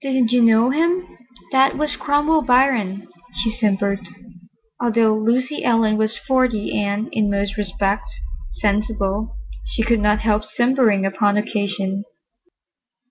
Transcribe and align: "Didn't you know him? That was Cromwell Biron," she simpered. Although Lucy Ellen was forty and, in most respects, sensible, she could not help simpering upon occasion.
"Didn't 0.00 0.32
you 0.32 0.40
know 0.40 0.70
him? 0.70 1.18
That 1.52 1.76
was 1.76 1.94
Cromwell 1.96 2.40
Biron," 2.40 3.06
she 3.34 3.50
simpered. 3.50 4.00
Although 4.80 5.14
Lucy 5.14 5.62
Ellen 5.62 5.98
was 5.98 6.16
forty 6.26 6.74
and, 6.78 7.10
in 7.12 7.30
most 7.30 7.58
respects, 7.58 8.08
sensible, 8.62 9.36
she 9.66 9.82
could 9.82 10.00
not 10.00 10.20
help 10.20 10.46
simpering 10.46 11.04
upon 11.04 11.36
occasion. 11.36 12.04